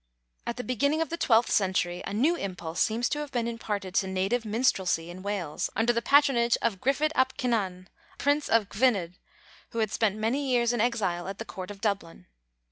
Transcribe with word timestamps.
At 0.47 0.57
the 0.57 0.63
beginning 0.63 0.99
of 1.03 1.09
the 1.09 1.15
twelfth 1.15 1.51
century 1.51 2.01
a 2.07 2.11
new 2.11 2.35
impulse 2.35 2.79
seems 2.81 3.07
to 3.09 3.19
have 3.19 3.31
been 3.31 3.47
imparted 3.47 3.93
to 3.93 4.07
native 4.07 4.45
minstrelsy 4.45 5.11
in 5.11 5.21
Wales 5.21 5.69
under'the 5.75 6.01
patronage 6.01 6.57
of 6.59 6.81
Gruffydd 6.81 7.11
ap 7.13 7.37
Cynan, 7.39 7.87
a 8.13 8.17
prince 8.17 8.49
of 8.49 8.67
Gwynedd, 8.67 9.19
who 9.69 9.77
had 9.77 9.91
spent 9.91 10.15
many 10.15 10.49
years 10.49 10.73
in 10.73 10.81
exile 10.81 11.27
at 11.27 11.37
the 11.37 11.45
court 11.45 11.69
of 11.69 11.81
Dublin. 11.81 12.25